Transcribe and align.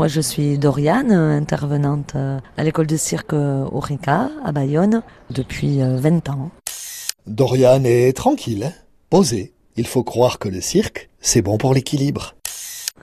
Moi, 0.00 0.08
je 0.08 0.22
suis 0.22 0.56
Doriane, 0.56 1.12
intervenante 1.12 2.14
à 2.16 2.64
l'école 2.64 2.86
de 2.86 2.96
cirque 2.96 3.34
Orica 3.34 4.30
à 4.42 4.50
Bayonne 4.50 5.02
depuis 5.28 5.80
20 5.82 6.30
ans. 6.30 6.50
Doriane 7.26 7.84
est 7.84 8.16
tranquille, 8.16 8.64
hein 8.64 8.72
posée. 9.10 9.52
Il 9.76 9.86
faut 9.86 10.02
croire 10.02 10.38
que 10.38 10.48
le 10.48 10.62
cirque, 10.62 11.10
c'est 11.20 11.42
bon 11.42 11.58
pour 11.58 11.74
l'équilibre. 11.74 12.34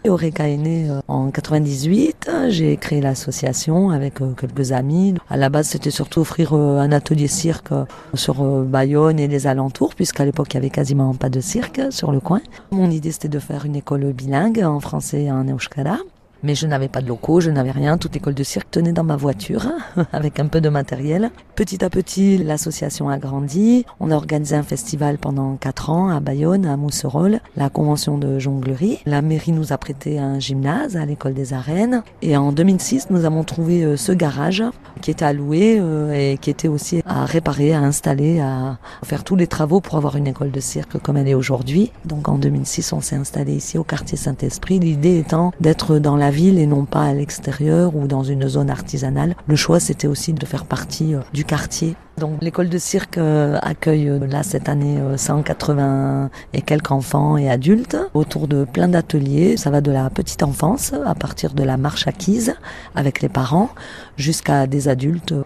Eureka 0.08 0.50
est 0.50 0.58
né 0.58 0.90
euh, 0.90 1.02
en 1.08 1.30
98. 1.30 2.32
J'ai 2.50 2.78
créé 2.78 3.00
l'association 3.00 3.92
avec 3.92 4.20
euh, 4.22 4.34
quelques 4.34 4.72
amis. 4.72 5.14
À 5.30 5.38
la 5.38 5.50
base, 5.50 5.68
c'était 5.68 5.92
surtout 5.92 6.22
offrir 6.22 6.54
euh, 6.54 6.80
un 6.80 6.92
atelier 6.92 7.28
cirque 7.28 7.74
sur 8.16 8.42
Bayonne 8.64 9.20
et 9.20 9.28
les 9.28 9.46
alentours, 9.46 9.94
puisqu'à 9.94 10.26
l'époque, 10.26 10.48
il 10.52 10.56
y 10.56 10.58
avait 10.58 10.72
quasiment 10.72 11.14
pas 11.14 11.30
de 11.30 11.42
cirque 11.42 11.80
sur 11.92 12.12
le 12.12 12.20
coin. 12.20 12.42
Mon 12.72 12.90
idée, 12.90 13.12
c'était 13.12 13.28
de 13.28 13.38
faire 13.38 13.66
une 13.66 13.76
école 13.76 14.14
bilingue 14.14 14.64
en 14.64 14.80
français 14.80 15.26
et 15.26 15.32
en 15.32 15.48
euskara. 15.48 16.00
Mais 16.44 16.56
je 16.56 16.68
n'avais 16.68 16.88
pas 16.88 17.02
de 17.02 17.08
locaux, 17.08 17.40
je 17.40 17.50
n'avais 17.50 17.72
rien. 17.72 17.98
Toute 17.98 18.16
école 18.16 18.34
de 18.34 18.44
cirque 18.44 18.72
tenait 18.72 18.92
dans 18.92 19.04
ma 19.04 19.16
voiture, 19.16 19.72
avec 20.14 20.40
un 20.40 20.48
peu 20.48 20.62
de 20.62 20.70
matériel. 20.70 21.32
Petit 21.56 21.84
à 21.84 21.90
petit, 21.90 22.38
l'association 22.38 23.10
a 23.10 23.18
grandi. 23.18 23.86
On 24.00 24.12
a 24.12 24.16
organisé 24.16 24.56
un 24.56 24.64
festival 24.64 25.18
pendant 25.18 25.56
quatre 25.56 25.90
ans 25.90 26.10
à 26.10 26.20
Bayonne, 26.20 26.66
à 26.66 26.78
Mousserolles, 26.78 27.40
la 27.56 27.70
convention 27.70 28.18
de 28.18 28.40
jonglerie. 28.40 29.00
La 29.06 29.22
mairie 29.22 29.52
nous 29.52 29.74
a 29.74 29.78
prêté 29.78 30.20
un 30.20 30.40
gymnase 30.40 30.98
à 30.98 31.06
l'école 31.06 31.34
des 31.34 31.54
arènes. 31.54 32.04
Et 32.22 32.38
en 32.38 32.52
2006, 32.52 33.10
nous 33.10 33.26
avons 33.26 33.44
trouvé 33.44 33.84
euh, 33.84 33.98
ce 33.98 34.12
garage 34.12 34.64
qui 35.08 35.12
était 35.12 35.24
à 35.24 35.32
euh, 35.32 36.34
et 36.34 36.38
qui 36.38 36.50
était 36.50 36.68
aussi 36.68 37.02
à 37.06 37.24
réparer, 37.24 37.74
à 37.74 37.80
installer, 37.80 38.42
à 38.42 38.78
faire 39.06 39.24
tous 39.24 39.38
les 39.38 39.48
travaux 39.48 39.80
pour 39.80 39.96
avoir 39.96 40.18
une 40.18 40.28
école 40.28 40.52
de 40.52 40.60
cirque 40.60 40.98
comme 41.02 41.16
elle 41.16 41.30
est 41.30 41.34
aujourd'hui. 41.34 41.94
Donc 42.04 42.28
en 42.28 42.38
2006, 42.38 42.92
on 42.92 43.00
s'est 43.00 43.16
installé 43.16 43.54
ici 43.56 43.78
au 43.78 43.86
quartier 43.86 44.18
Saint-Esprit. 44.18 44.80
L'idée 44.80 45.18
étant 45.20 45.54
d'être 45.62 45.98
dans 45.98 46.18
la 46.18 46.30
ville 46.30 46.60
et 46.60 46.68
non 46.68 46.84
pas 46.84 47.04
à 47.04 47.14
l'extérieur 47.14 47.96
ou 47.96 48.06
dans 48.06 48.24
une 48.24 48.50
zone 48.50 48.70
artisanale. 48.70 49.38
Le 49.48 49.56
choix, 49.56 49.80
c'était 49.80 50.08
aussi 50.08 50.34
de 50.34 50.46
faire 50.46 50.66
partie 50.66 51.16
euh, 51.16 51.22
du 51.34 51.46
quartier. 51.46 51.96
Donc 52.18 52.42
l'école 52.42 52.68
de 52.68 52.80
cirque 52.80 53.20
euh, 53.20 53.60
accueille 53.62 54.12
là 54.28 54.42
cette 54.42 54.70
année 54.70 54.98
180 55.16 56.32
et 56.52 56.64
quelques 56.64 56.92
enfants 56.92 57.38
et 57.38 57.48
adultes 57.48 57.96
autour 58.16 58.48
de 58.48 58.66
plein 58.66 58.88
d'ateliers. 58.88 59.56
Ça 59.56 59.70
va 59.70 59.82
de 59.82 59.92
la 59.92 60.10
petite 60.10 60.42
enfance 60.42 60.94
à 61.06 61.14
partir 61.14 61.54
de 61.54 61.62
la 61.62 61.78
marche 61.78 62.08
acquise 62.08 62.56
avec 62.96 63.22
les 63.22 63.30
parents 63.30 63.70
jusqu'à 64.18 64.66
des 64.66 64.88
adultes. 64.88 64.97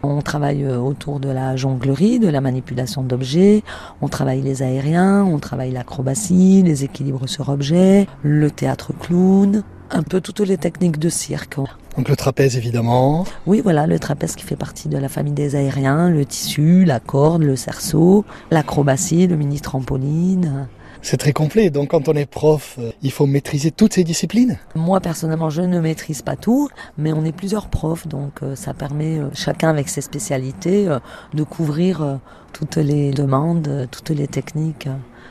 On 0.03 0.21
travaille 0.21 0.67
autour 0.67 1.19
de 1.19 1.29
la 1.29 1.55
jonglerie, 1.55 2.19
de 2.19 2.27
la 2.27 2.41
manipulation 2.41 3.03
d'objets, 3.03 3.63
on 4.01 4.07
travaille 4.07 4.41
les 4.41 4.63
aériens, 4.63 5.23
on 5.23 5.39
travaille 5.39 5.71
l'acrobatie, 5.71 6.61
les 6.63 6.83
équilibres 6.83 7.27
sur 7.27 7.49
objet, 7.49 8.07
le 8.23 8.49
théâtre 8.51 8.93
clown, 8.99 9.63
un 9.89 10.03
peu 10.03 10.21
toutes 10.21 10.39
les 10.39 10.57
techniques 10.57 10.99
de 10.99 11.09
cirque. 11.09 11.57
Donc 11.97 12.07
le 12.07 12.15
trapèze 12.15 12.55
évidemment. 12.55 13.25
Oui, 13.45 13.61
voilà, 13.61 13.87
le 13.87 13.99
trapèze 13.99 14.35
qui 14.35 14.45
fait 14.45 14.55
partie 14.55 14.87
de 14.87 14.97
la 14.97 15.09
famille 15.09 15.33
des 15.33 15.55
aériens, 15.55 16.09
le 16.09 16.25
tissu, 16.25 16.85
la 16.85 16.99
corde, 16.99 17.43
le 17.43 17.55
cerceau, 17.55 18.23
l'acrobatie, 18.49 19.27
le 19.27 19.35
mini 19.35 19.59
trampoline. 19.59 20.67
C'est 21.03 21.17
très 21.17 21.33
complet, 21.33 21.71
donc 21.71 21.89
quand 21.89 22.09
on 22.09 22.13
est 22.13 22.27
prof, 22.27 22.75
euh, 22.77 22.91
il 23.01 23.11
faut 23.11 23.25
maîtriser 23.25 23.71
toutes 23.71 23.93
ces 23.93 24.03
disciplines? 24.03 24.59
Moi 24.75 24.99
personnellement, 24.99 25.49
je 25.49 25.61
ne 25.63 25.79
maîtrise 25.79 26.21
pas 26.21 26.35
tout, 26.35 26.69
mais 26.97 27.11
on 27.11 27.25
est 27.25 27.31
plusieurs 27.31 27.69
profs, 27.69 28.07
donc 28.07 28.43
euh, 28.43 28.55
ça 28.55 28.75
permet, 28.75 29.17
euh, 29.17 29.29
chacun 29.33 29.69
avec 29.69 29.89
ses 29.89 30.01
spécialités, 30.01 30.87
de 31.33 31.43
couvrir 31.43 32.19
toutes 32.53 32.75
les 32.75 33.11
demandes, 33.11 33.87
toutes 33.89 34.09
les 34.09 34.27
techniques. 34.27 34.87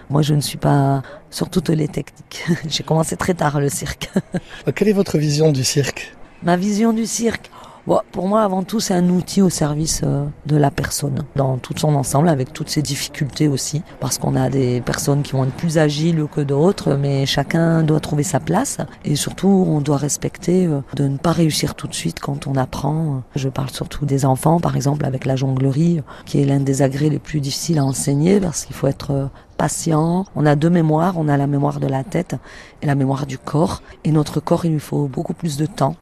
Moi, 0.08 0.22
je 0.22 0.34
ne 0.34 0.40
suis 0.40 0.58
pas 0.58 1.02
sur 1.30 1.48
toutes 1.50 1.68
les 1.68 1.86
techniques. 1.86 2.44
J'ai 2.68 2.82
commencé 2.82 3.16
très 3.16 3.34
tard 3.34 3.60
le 3.60 3.68
cirque. 3.68 4.10
Quelle 4.74 4.88
est 4.88 4.92
votre 4.92 5.18
vision 5.18 5.52
du 5.52 5.62
cirque? 5.62 6.14
Ma 6.42 6.56
vision 6.56 6.92
du 6.92 7.06
cirque? 7.06 7.50
Pour 8.12 8.28
moi, 8.28 8.42
avant 8.42 8.62
tout, 8.62 8.80
c'est 8.80 8.94
un 8.94 9.08
outil 9.08 9.42
au 9.42 9.50
service 9.50 10.02
euh, 10.04 10.24
de 10.46 10.56
la 10.56 10.70
personne, 10.70 11.24
dans 11.36 11.58
tout 11.58 11.74
son 11.76 11.94
ensemble, 11.94 12.28
avec 12.28 12.52
toutes 12.52 12.68
ses 12.68 12.82
difficultés 12.82 13.48
aussi, 13.48 13.82
parce 14.00 14.18
qu'on 14.18 14.36
a 14.36 14.50
des 14.50 14.80
personnes 14.80 15.22
qui 15.22 15.32
vont 15.32 15.44
être 15.44 15.54
plus 15.54 15.78
agiles 15.78 16.26
que 16.32 16.40
d'autres, 16.40 16.94
mais 16.94 17.26
chacun 17.26 17.82
doit 17.82 18.00
trouver 18.00 18.22
sa 18.22 18.40
place, 18.40 18.78
et 19.04 19.16
surtout, 19.16 19.64
on 19.68 19.80
doit 19.80 19.96
respecter 19.96 20.66
euh, 20.66 20.80
de 20.94 21.08
ne 21.08 21.16
pas 21.16 21.32
réussir 21.32 21.74
tout 21.74 21.88
de 21.88 21.94
suite 21.94 22.20
quand 22.20 22.46
on 22.46 22.56
apprend. 22.56 23.22
Je 23.34 23.48
parle 23.48 23.70
surtout 23.70 24.06
des 24.06 24.24
enfants, 24.24 24.60
par 24.60 24.76
exemple, 24.76 25.04
avec 25.04 25.24
la 25.24 25.36
jonglerie, 25.36 26.00
qui 26.26 26.40
est 26.40 26.44
l'un 26.44 26.60
des 26.60 26.82
agrès 26.82 27.08
les 27.08 27.18
plus 27.18 27.40
difficiles 27.40 27.78
à 27.78 27.84
enseigner, 27.84 28.40
parce 28.40 28.64
qu'il 28.64 28.76
faut 28.76 28.86
être 28.86 29.12
euh, 29.12 29.26
patient. 29.56 30.24
On 30.36 30.46
a 30.46 30.56
deux 30.56 30.70
mémoires, 30.70 31.14
on 31.18 31.28
a 31.28 31.36
la 31.36 31.46
mémoire 31.46 31.80
de 31.80 31.86
la 31.86 32.02
tête 32.02 32.36
et 32.80 32.86
la 32.86 32.94
mémoire 32.94 33.26
du 33.26 33.36
corps. 33.36 33.82
Et 34.04 34.12
notre 34.12 34.40
corps, 34.40 34.64
il 34.64 34.72
lui 34.72 34.80
faut 34.80 35.06
beaucoup 35.06 35.34
plus 35.34 35.58
de 35.58 35.66
temps. 35.66 35.96